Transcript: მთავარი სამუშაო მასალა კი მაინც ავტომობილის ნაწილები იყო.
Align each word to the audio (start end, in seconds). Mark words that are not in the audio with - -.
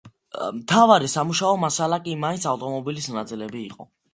მთავარი 0.59 1.09
სამუშაო 1.15 1.59
მასალა 1.65 2.01
კი 2.07 2.17
მაინც 2.25 2.49
ავტომობილის 2.55 3.11
ნაწილები 3.21 3.63
იყო. 3.71 3.89